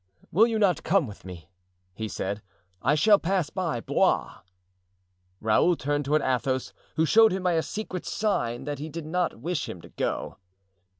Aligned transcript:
"Will 0.31 0.47
you 0.47 0.57
not 0.57 0.81
come 0.81 1.05
with 1.05 1.25
me?" 1.25 1.47
he 1.93 2.07
said; 2.07 2.41
"I 2.81 2.95
shall 2.95 3.19
pass 3.19 3.51
by 3.51 3.81
Blois." 3.81 4.39
Raoul 5.39 5.75
turned 5.75 6.05
toward 6.05 6.23
Athos, 6.23 6.73
who 6.95 7.05
showed 7.05 7.31
him 7.31 7.43
by 7.43 7.53
a 7.53 7.61
secret 7.61 8.07
sign 8.07 8.63
that 8.63 8.79
he 8.79 8.89
did 8.89 9.05
not 9.05 9.39
wish 9.41 9.69
him 9.69 9.79
to 9.83 9.89
go. 9.89 10.37